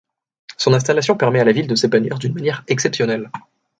Son 0.57 0.73
installation 0.73 1.15
permet 1.15 1.41
à 1.41 1.43
la 1.43 1.51
ville 1.51 1.67
de 1.67 1.75
s'épanouir 1.75 2.17
d'une 2.17 2.33
manière 2.33 2.63
exceptionnelle. 2.67 3.29